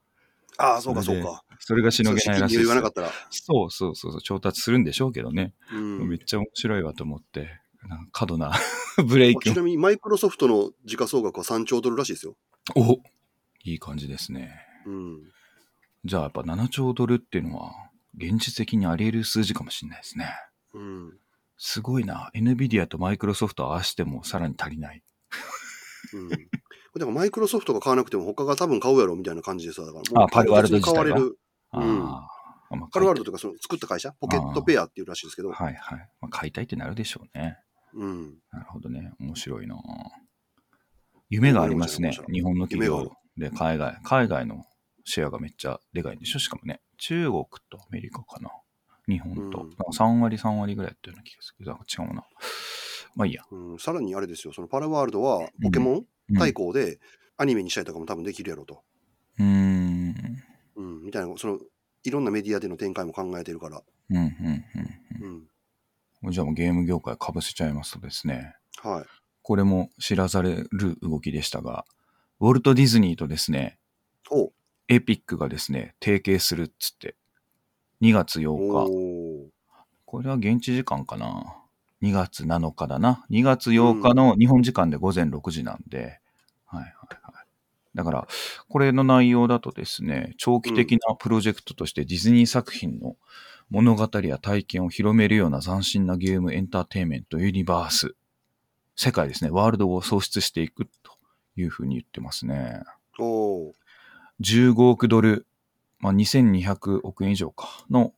[0.57, 1.43] ああ、そうか、そうか。
[1.59, 3.11] それがしのげないらしいですよ資金に余裕がなかったら。
[3.31, 5.53] そうそうそうそう、調達するんでしょうけどね。
[5.73, 7.49] うんめっちゃ面白いわと思って、
[8.11, 8.53] 過度な
[9.05, 12.35] ブレイクちなみにマイクロソフトの時価総額は3兆ドルらしいですよ。
[12.75, 12.97] お
[13.63, 14.53] いい感じですね。
[14.85, 15.19] うん。
[16.05, 17.73] じゃあやっぱ7兆ドルっていうのは、
[18.15, 20.29] 現実的にあり得る数字かもしれないですね。
[20.73, 21.13] うん。
[21.57, 22.29] すごいな。
[22.35, 25.01] NVIDIA とマイクロソフトを合わせてもさらに足りない。
[26.13, 26.29] うん。
[26.29, 26.41] だか
[26.99, 31.03] らマイクロソフトが買わなくても他が多分買うやろみたいな感じでさ、だからあパルワールド自体が？
[31.03, 31.39] 買われる。
[31.71, 32.27] あうんあ
[32.69, 35.51] あまあパルワールドとかその作った会社、ポケットペアっていうらしいですけど。
[35.51, 36.09] はいはい。
[36.21, 37.57] まあ、買いたいってなるでしょうね。
[37.93, 38.35] うん。
[38.51, 39.11] なるほどね。
[39.19, 39.77] 面白いな。
[41.29, 42.17] 夢がありますね。
[42.31, 44.63] 日本の企夢業で海外、海外の
[45.05, 46.39] シェアがめっちゃでかいんでしょ？
[46.39, 46.81] しかもね。
[46.97, 48.49] 中国とアメリカかな？
[49.07, 49.61] 日本と。
[49.61, 52.23] うんなんか3割3割ぐらいやったような気がするけど、なんか違うな。
[53.15, 53.43] まあいいや。
[53.51, 55.95] うん、さらにあれですよ、そのパラワールドはポケモン？
[55.95, 56.05] うん
[56.37, 56.99] 対抗で
[57.35, 58.81] アニメにしたりとかも多分できるやろうと。
[59.39, 60.15] うーん。
[60.77, 61.59] うん、みたいな、その
[62.03, 63.81] いろんなメディアでの展開も考えてるから。
[64.09, 64.63] うん、うん、
[65.21, 65.47] うん。
[66.23, 66.31] うん。
[66.31, 68.55] じゃあもうゲーム業界かぶせちゃいますとですね。
[68.81, 69.05] はい。
[69.41, 71.83] これも知らされる動きでしたが、
[72.43, 73.79] ウォルト・ディズニーとですね、
[74.29, 74.51] お
[74.89, 77.15] エピックがですね、提携するっつって、
[78.01, 78.91] 2月8お日。
[78.91, 79.49] ー
[80.05, 81.55] これは現地時間かな
[82.01, 83.23] ？2月7日だな。
[83.31, 86.19] 2月8日の日本時間で午前6時なんで、
[86.65, 87.45] はいはいはい。
[87.95, 88.27] だから、
[88.67, 93.15] これの内容だとですね、長期的なプロジェクトとしてディズニー作品の
[93.69, 98.15] 物語や体験を広めるような斬新なゲームエンターテインメントユニバース
[98.97, 101.12] 世界ですね、ワールドを創出していくと
[101.55, 102.83] いうふうに言ってますね。
[103.19, 103.73] おー。
[104.41, 105.45] 15億ドル、
[105.99, 107.85] まあ、2200億円以上か。
[107.89, 108.13] の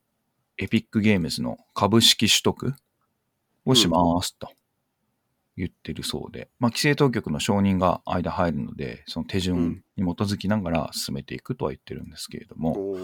[0.58, 2.76] エピックゲームズの株式取得
[3.66, 4.50] をしますと。
[5.58, 12.98] 言ってるそうで、まあ、規制当局の承認が間入るので、その手順に基づきながら進めていくとは言ってるんですけれども、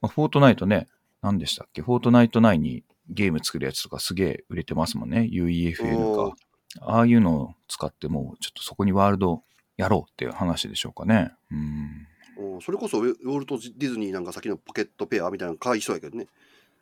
[0.00, 0.88] まあ、フォートナイトね、
[1.22, 1.82] 何でしたっけ？
[1.82, 5.28] フォートナイト内にゲーム作るやつとかすげえ売れてますもんね。
[5.32, 6.36] UEFL か。
[6.80, 9.42] ああいうのを使ってもうちょっとそこにワールド
[9.76, 11.32] やろうっていう話でしょうかね。
[11.50, 12.60] うん。
[12.60, 16.26] それこそウォルト・ディズニーなんか先のポケットペアみたいなの買いそうやけどね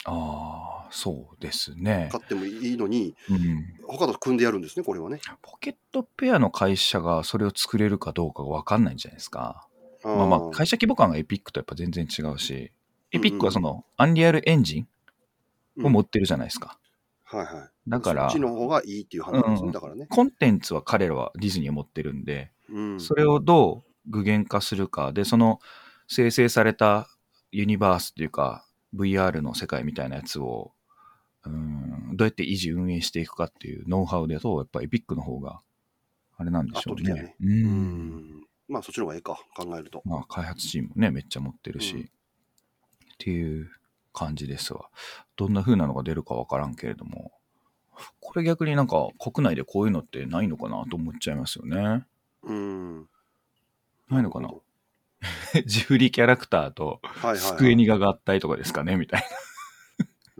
[0.04, 2.08] ああ、そうですね。
[2.10, 3.64] 買ってもいいのにうん。
[3.86, 9.68] 他と組んでやるんですねこれはねポケットペアの会社がそれを作れるかどうかがわかんないんじゃないですか。
[10.04, 12.72] あーまあまあ、会社規模感がエピックとやっぱ全然違うし、
[13.10, 14.88] エピックはその、アンリアルエンジン
[15.84, 16.78] を持ってるじゃないですか。
[17.34, 17.70] はいはい。
[17.88, 25.60] だからそっちの方がいいっていう話ですね、うんだからね、コンテンツは彼らはディズニーを持ってるんで、うん、それをどう具現化するかで、その
[26.08, 27.08] 生成された
[27.52, 30.72] ユニバースっていうか、VR の世界みたいなやつを、
[31.44, 35.60] うん、どうやって維持運営していくかっていうノウハウだと、やっぱエピックの方が、
[36.36, 37.12] あれなんでしょうね。
[37.12, 37.36] ね。
[37.40, 37.46] う。
[37.46, 38.16] うん。
[38.40, 40.02] んまあそっちの方がいいか考えると。
[40.04, 42.02] まあ、開発チームもね、めっちゃ持ってるし、うん。
[42.02, 42.06] っ
[43.18, 43.70] ていう
[44.14, 44.88] 感じですわ。
[45.36, 47.32] どんな風なのが出るかわからんけれども、
[48.20, 52.06] これ逆になんか国内でこういうのってないのかなと思っちゃいますよね。
[52.42, 53.08] うん
[54.08, 54.50] ないのかな？
[55.66, 59.24] ジブリキャラクターとはいはい、スクエニが合体とかですかねみたい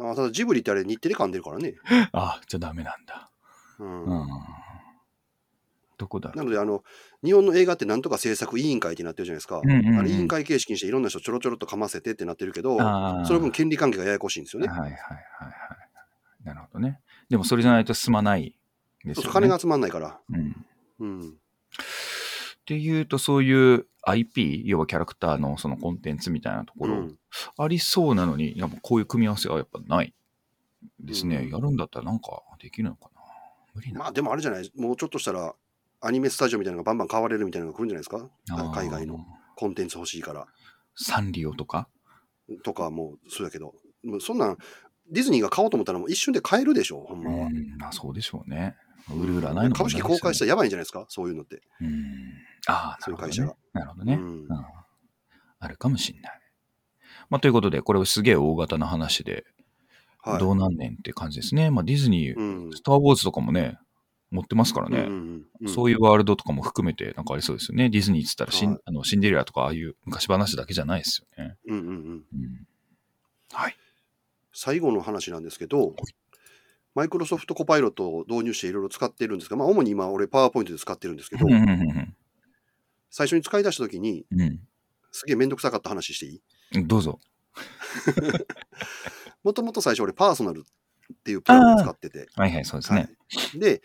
[0.01, 2.11] あただジブリってあれ日テレ噛んでるからね、な。
[2.13, 3.31] あ、じゃあダメなんだ。
[3.79, 4.29] うんうん。
[5.97, 6.83] どこだろなのであの
[7.25, 15.85] 日本の映画ってなんとか制作委員会ってなってるじゃないですか、うんうんうんあれ委員会形式にしていろんな人ちょろちょろっとかませてってなってるけどその分権利関係がややこしいんですよね、はいはいはいはい。
[16.45, 17.01] なるほどね。
[17.29, 18.55] でもそれじゃないと進まない
[19.05, 19.31] ですよね。
[19.33, 20.67] 金が集まんないから、うん。
[21.01, 21.33] うん、っ
[22.67, 27.19] ていうと、そういう IP、要はキャラクターのそのコンテンツみたいなところ、うん
[27.59, 30.15] ありそうなのに、やっぱこういう組み合わせはやっぱない
[31.01, 31.37] ですね。
[31.37, 33.21] うんやるんだったらなんかできるのかな
[33.75, 34.01] 無理な。
[34.01, 35.55] まあでもあれじゃないもうちょっとしたら
[36.07, 38.31] アニメスタジオみたいなのがバンバン買われるみたいなのが来るんじゃないですか？
[38.75, 39.19] 海外の。
[39.57, 40.47] コンテンツ欲しいから
[40.97, 41.89] サンリオとか？
[42.65, 44.59] とかもそうやけどもうそんなん
[45.11, 48.75] ディズニーが買おうと思ったらもう一瞬で買えるでしょほんまは、うん、まあそうでしょうね。
[49.11, 51.07] 売る売らないの株式公開したらやばいんじゃないですか？
[51.09, 51.89] そういうのって、うん。
[52.67, 54.17] ああ、そういう会社なるほどね。
[54.17, 54.49] なるほどね。
[54.49, 54.75] うんうん
[55.61, 56.41] あるかもしんない。
[57.31, 59.47] まあ、ということで、これはすげえ大型な話で、
[60.21, 61.71] はいどうなんねんって感じですね。
[61.71, 63.79] まあ、ディズニー、うんスター・ウォーズとかもね、
[64.31, 64.99] 持ってますからね。
[64.99, 67.89] うんうんうんそういうワールドとかも含めてなんかありそうですよね。
[67.89, 71.57] ディズニーっつったらシン,、はいあのシンデレラとかああいう昔話だけじゃないですよね。
[71.67, 72.23] うんうんうんうん、
[73.53, 73.77] はい。
[74.53, 75.97] 最後の話なんですけど、
[76.95, 82.15] マイクロソフトコパイロットを導入していろいろ使ってるんですが、まあ、主に今、俺、パワーポイントで使ってるんですけどうん、うんうん
[83.11, 84.61] 最初に使い出したときに、うん
[85.11, 86.43] すげえめんどくさかった話していい？
[86.77, 87.21] うんどうぞ。
[89.45, 92.99] もともと最初、俺、パーソナルっていうプランを使ってて、はいはい、そうですね。
[92.99, 93.05] は
[93.57, 93.83] いで、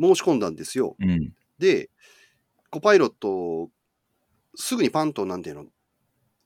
[0.00, 0.96] 申し込んだんですよ。
[0.98, 1.32] うん。
[1.58, 1.90] で、
[2.70, 3.70] コパイロット、
[4.54, 5.66] すぐにパンと、なんていうの、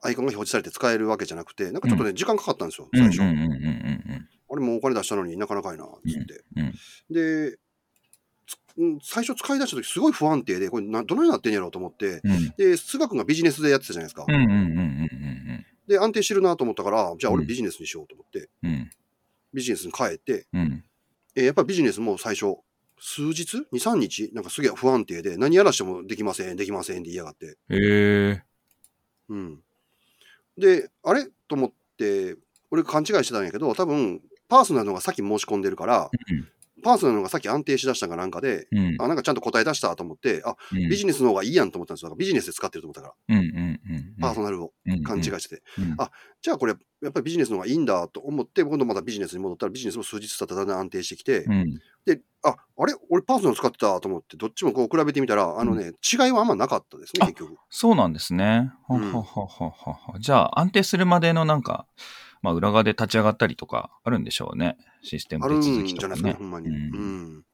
[0.02, 3.20] アイコンが表示されて使えるわけじゃなくて、なんかちょっとね、時間かかったんですよ、最初。
[3.20, 3.50] うんうんうんうん。
[3.52, 6.44] うんあれもうお金出したのになかなかいな、つって。
[6.56, 6.74] うんうん。
[7.14, 7.56] で、
[9.00, 12.54] 最初使い出した時すごい不安定で、これなどのようになってんやろうと思って、うん。
[12.56, 14.24] で、菅君がビジネスでやってたじゃないですか。
[14.26, 14.54] うんうんうんう
[15.06, 17.38] んで、安定してるなと思ったから、じゃあうん。
[17.38, 18.70] 俺ビジネスにしようと思って、うん。
[18.70, 18.90] うん
[19.52, 20.84] ビジネスに変えて、うん。
[21.34, 22.56] えーやっぱりビジネスも最初、
[23.00, 24.30] 数日 ?2、3日？
[24.34, 27.46] なんかすげえ不安定で、何やらしてもできません、できませんって言いやがって。
[27.46, 28.42] へえ
[29.28, 29.62] うん。
[30.58, 31.26] で、あれ？
[31.48, 32.36] と思って、
[32.70, 36.10] 俺勘違いしてたんやけど、多分、パーソナルの方が先申し込んでるから、
[36.80, 38.96] パーソナルの方が先安定しだしたかなんかで、うん。
[38.98, 40.88] あ、なんかちゃんと答え出したと思って、あ、うん。
[40.88, 42.14] ビジネスの方がいいやんと思ったんですよ。
[42.16, 45.62] ビジネスで使ってると思ったから、うんうんうんパーソナルをうん勘違いしてて。
[45.78, 45.94] うん。
[45.98, 46.10] あ
[46.42, 51.80] じゃあこれ、やっぱりビジネスの方がいいんだと思って、今度またビジネスに戻ったら、ビジネスも数日経ったらだんだん安定してきて、うん。
[52.04, 52.94] で、あ、あれ？
[53.10, 57.56] 俺パーソナル使ってたと思って、どっちもこう比べてみたら、あのね、違いはあんまなかったですね、あ結局。
[57.68, 58.72] そうなんですね。
[58.88, 59.70] はははは
[60.12, 60.18] は。
[60.18, 61.86] じゃあ、安定するまでのなんか、
[62.42, 64.76] まあ、裏側で立ち上がったりとかあるんでしょうね。
[65.02, 66.44] システムあるん手続きじゃないですか、とかね。
[66.44, 66.68] ほんまに。
[66.68, 67.44] ううんん。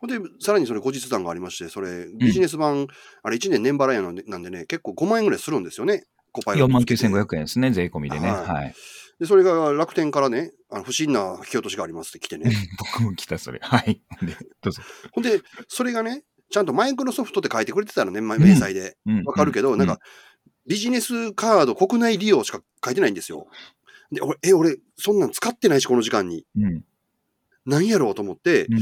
[0.00, 2.88] ほんで、さらにそれ後日談がありまして、それ、ビジネス版、
[3.22, 8.30] あれ1年年払いなんでなんでね、結構5万円ぐらいするんですよね、コパイロ4万ットつけて9500円ですね、税込みでね。
[8.30, 8.74] はいはい。
[9.20, 12.50] で、それが楽天からね、あの不審な引き落としがありますって来てね。
[12.78, 13.60] 僕も来た、それ。
[13.62, 14.02] はい。
[14.22, 14.82] で、どうぞ。
[15.12, 18.96] ほんで、それがね、ちゃんとマイクロソフトって書いてくれてたのね、ま明細で。
[19.06, 19.98] うんわかるけど、うなんか、
[20.66, 23.46] ビジネスカード国内利用しか書いてないんですよ。
[24.12, 26.44] で、俺、え、俺、そんなん使ってないし、この時間に。
[26.56, 26.84] うん。
[27.64, 28.78] なんやろうと思って、うん。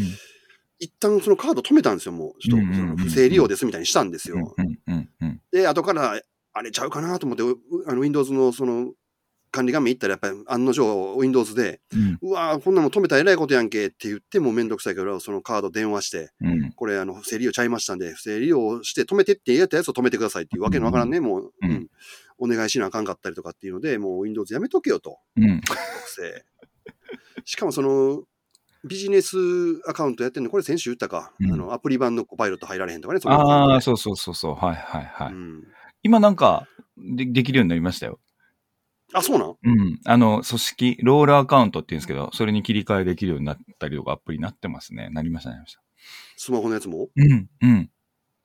[0.79, 2.41] 一旦そのカード止めたんですよ、もう。
[2.41, 4.55] ちょっとその不正利用ですみたいにしたんですよ。
[5.53, 6.21] で、後から、
[6.53, 8.93] あれちゃうかなと思って、うあの Windows のその
[9.51, 21.87] 管理画面行ったら、やっぱり案の定 Windows で、うんうわーこんなもん止めたらえらいことやんけって言ってもめんどくさいから、そのカード電話して、うんこれあの不正利用ちゃいましたんで、不正利用して止めてってやったやつを止めてくださいっていうわけのわからんね、もう、うんうん
[22.41, 25.61] お願いしなあかんかったりとかっていうので、もう Windows やめとけよと、うん。
[27.45, 28.25] しかもその、
[28.83, 29.37] ビジネス
[29.87, 34.55] アカウントやってんの、これ先週言ったか、うんあのアプリ版のコパイロット入られへんとかね、そのああ、そうそうそうそう。
[34.55, 35.33] はいはいはい。
[35.33, 35.65] うん
[36.03, 38.21] 今なんかで、できるようになりましたよ。
[39.13, 39.57] あ、そうなん？
[39.63, 40.01] うん。
[40.07, 45.11] あの、組織、ロールアカウントって言うんですけど、それに切り替えできるようになったりとか、アプリになってますね。
[45.11, 45.83] なりました、なりました。
[46.39, 47.11] スマホのやつも？
[47.15, 47.91] うん、うん。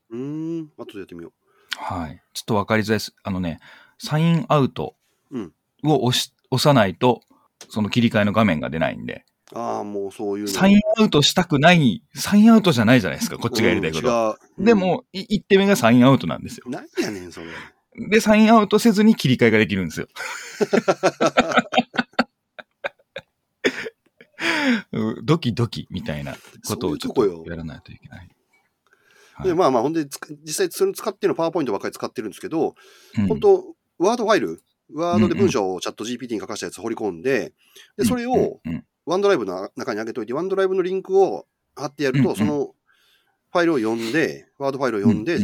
[0.10, 1.31] うーん、後でやってみよ
[1.77, 2.21] はい。
[2.34, 3.15] ちょっとわかりづらいです。
[3.23, 3.62] あのね、
[3.97, 4.95] サインアウト
[5.31, 5.53] うん
[5.84, 7.21] を押し、押さないと、
[7.69, 9.58] その切り替えの画面が出ないんで、う。
[9.58, 10.51] ああ、もうそういうの。
[10.51, 14.38] サインアウトしたくない、サインアウトじゃないじゃないですか、こっちがやりたいこと。
[14.58, 16.65] うんで、も、い一手目がサインアウトなんですよ。
[16.69, 17.47] なんやねん、それ。
[18.10, 20.08] で、サインアウトせずに切り替えができるんですよ。
[24.91, 26.36] うんドキドキみたいな
[26.67, 28.19] ことをちょっとやらないといけない。
[28.19, 28.29] はい
[29.43, 30.05] で、まあまあ、ほんで、
[30.45, 32.73] 実際それ使ってるのパワーポイントばっかり使ってるんですけど、
[33.17, 34.62] うん本当ワードファイル、
[34.93, 37.53] ワードで文章をチャット GPT に書かしたやつ掘り込んで、
[37.97, 38.60] で、それを
[39.05, 42.75] ワンドライブの中に上げといて、ワンドライブのリンクを貼ってやると、その
[43.51, 45.39] ファイルを読んで、ワードファイルを読んで、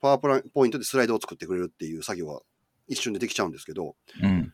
[0.00, 2.42] パワーポイントでスライドを作ってくれるっていう作業は
[2.86, 4.52] 一瞬でできちゃうんですけど、うん。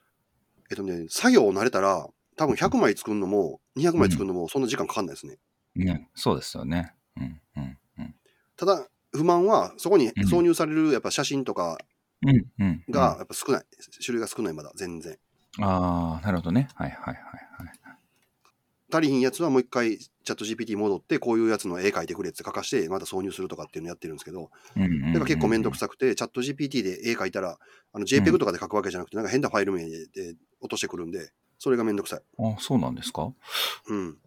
[0.71, 5.39] えっとね、作業を慣れたら、多分100枚作るのも、200枚作るのも、そんな時間かかんないですね。
[5.75, 6.95] ね、そうですよね。
[7.17, 8.15] うんうんうん。
[8.57, 10.23] ただ、不満は、そこにうん。
[10.25, 11.79] 挿入されるやっぱ写真とか
[12.27, 13.65] うんうんが、やっぱ少ない。
[14.05, 15.19] 種類が少ない、まだ、全然。
[15.61, 16.69] ああ、なるほどね。
[16.75, 17.73] はいはいはいはい。
[18.95, 27.59] 足りひんやつはもう一回、チャット GPT 戻って、こういうやつの絵描いてくれって書かして、また挿入するとかっていうのやってるんですけど、うんうんうんうんだから結構めんどくさくて、チャット GPT で絵描いたら、
[27.93, 32.21] あの JPEG とかで書くわけじゃなくて、なんか変なファイル名で落としてくるんで、それがめんどくさい。
[32.39, 33.33] あ、そうなんですか？
[33.89, 34.19] うん。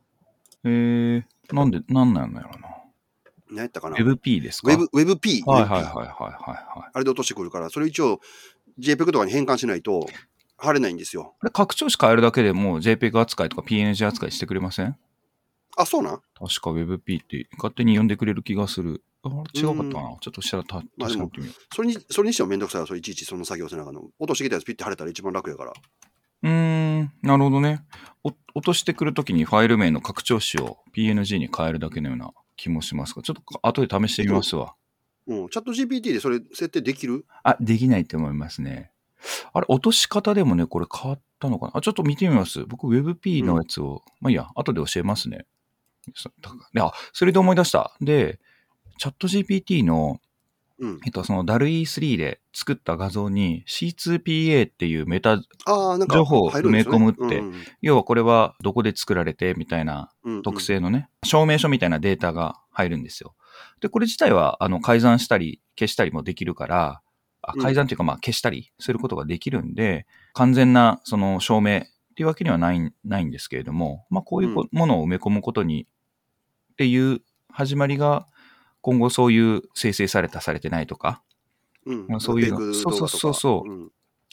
[0.64, 2.70] えー、なんで、なんなんやろな。
[3.56, 5.44] 何やったかな？WebP ですか？Web WebP。
[5.46, 6.90] はいはいはいはいはいはい。
[6.94, 8.20] あれで落としてくるから、それ一応
[8.80, 10.08] JPEG とかに変換しないと
[10.58, 11.34] 貼れないんですよ。
[11.42, 14.96] あれ、拡張子変えるだけでもう JPEG 扱いとか PNG 扱いしてくれません？
[15.78, 16.22] あ、そうなん？
[16.38, 19.04] 確か WebP って勝手に呼んでくれる気がする。
[19.24, 22.88] あれ違うかったかなうちょっとしたらたまあ確かめてみよそれに、それにしてもめんどくさいわ。
[22.88, 24.02] それいちいちその作業せなあかんの。
[24.20, 25.74] 落としてきたやつピッて貼れたら一番楽やから。
[26.44, 26.48] う。
[26.48, 27.82] ん、なるほどね。
[28.24, 34.76] お落としてくるときにファイル名の拡張子を PNG に変えるだけのような気もしますが、ちょっと後で試してみますわ。
[35.28, 35.50] うん。
[35.50, 37.26] チャット GPT でそれ設定できる？
[37.44, 38.92] あ、できないと思いますね。
[39.54, 41.72] あれ、落とし方でもね、これ変わったのかな？
[41.76, 42.66] あ、ちょっと見てみます。
[42.66, 45.46] 僕、WebP のやつを、まあいいや、後で教えますね。
[46.80, 47.96] あ、それで思い出した。
[48.02, 48.40] で、
[49.00, 50.20] チャット GPT の、
[50.80, 51.00] うん。
[51.06, 60.42] えっと、その DAL-E3 で作った画像に C2PA っていうメタ、情報を埋め込むってうん要はこれはどこで作られてみたいなうんうん。
[60.42, 63.36] 特性のね、証明書みたいなデータが入るんですよ。
[63.80, 67.02] で、これ自体は、あの、改ざんしたり消したりもできるから、
[67.42, 67.62] あうん。
[67.62, 71.82] 改ざんというか、まあ、消したりすることができるんで、完全な、その、証明っ
[72.16, 75.88] ていうわけにはない、ないんですけれども、まあ、こういうこものを埋め込むことに、
[76.74, 78.28] っていう始まりが、
[78.86, 81.24] 今後そういう生成された、されてないとか、
[81.88, 82.06] うん。
[82.08, 82.58] まあそういうの。
[82.58, 83.08] フェイク動画とか。
[83.08, 83.74] そうそうそうう。
[83.86, 83.92] ん。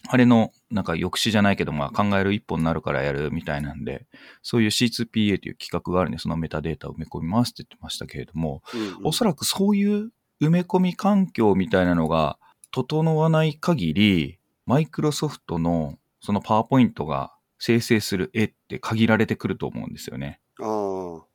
[0.08, 4.06] あれの、なんか抑止じゃないけど、まあ考える一本になるからやるみたいなんで、
[4.42, 8.98] そういう C2PA という企画があるんで、そのメタデータを埋め込みますって言ってましたけれども、うんうん。
[9.04, 10.12] おそらくそういう
[10.42, 12.36] 埋め込み環境みたいなのが
[12.72, 20.40] 整わない限り、マイクロソフトのそのパワーポイントが生成する絵って限られてくると思うんですよね。
[20.60, 21.31] ああ。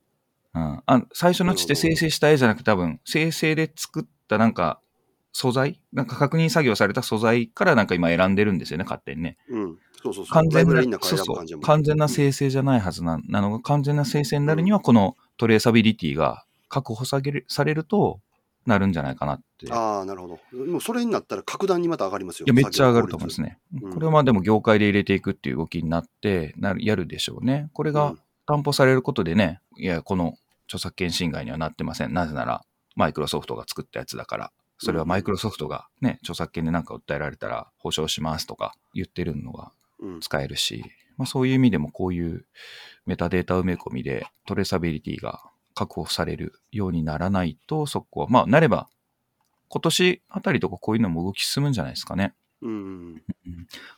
[0.58, 4.80] うん、あ最初の地で生成した絵じゃなくて多分、生成で作ったなんか
[5.34, 5.80] 素材？
[5.93, 9.38] なんか確認作業された素材からなんか今選んでるんですよね、勝手にね。
[9.49, 9.78] うん。
[10.01, 10.34] そうそうそう。
[10.34, 18.20] 完全なそうそう完全な生成じゃないはずななのが、完全な生成になるには、このトレーサビリティが確保されるされると
[18.66, 19.68] なるんじゃないかなって。
[19.68, 20.39] いああ、なるほど。
[20.66, 22.45] もうそれになったら格段にまた上がりますよ。
[22.47, 23.60] や、めっちゃ上がると思いますね。
[23.82, 27.70] うんこれはまあでも業界で入れていくっていう動きになって、なるやるでしょうね。
[27.74, 30.36] これがうん担保されることでね、いや、この
[30.68, 32.13] 著作権侵害にはなってません。
[32.13, 32.63] なぜなら、
[32.95, 34.51] マイクロソフトが作ったやつだから。
[34.80, 40.20] それはマイクロソフトがね、著作権でなんか訴えられたら保証しますとか言ってるのがうん。
[40.20, 40.84] 使えるし、
[41.18, 42.45] まあ、そういう意味でもこういう
[43.07, 45.41] メタデータ埋め込みでトレーサビリティが
[45.74, 48.88] 確保されるようにならないと、そこは、まあ、なれば、
[49.70, 52.36] 今年あたりとかこういうのも動き進むんじゃないですかね。
[52.61, 53.24] うん。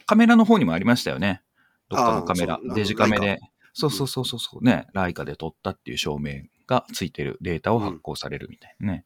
[0.05, 1.41] カメラの方にもありましたよね。
[1.89, 3.39] どっかのカメラデジカメで
[3.73, 9.05] そうそうそうそう、ね、ライカで撮ったっていう証明がついてるデータを発行されるみたいなね。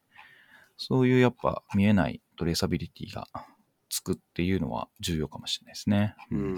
[0.78, 3.28] そういうやっぱ見えないトレーサビリティが
[3.90, 6.16] つくっていうのは重要かもしれないですね。
[6.30, 6.56] うん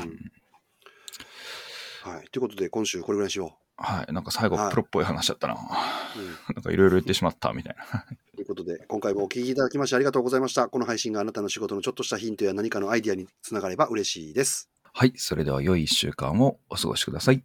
[2.04, 2.28] はい。
[2.32, 4.14] ということで、今週これぐらいにしよはい。
[4.14, 5.56] なんか最後はいプロっぽい話だったな。
[5.56, 6.20] う。
[6.20, 8.06] う んなんかいろいろ言ってしまったみたいな。
[8.36, 10.70] ということで、今回もお聞きいただきましてありがとうございました。
[10.70, 14.70] この配信があなたの仕事のちょっとしたヒントや何かのアイディアにつながれば嬉しいです。
[14.94, 15.14] はい。
[15.18, 17.44] それでは良い一週間をお過ごしください。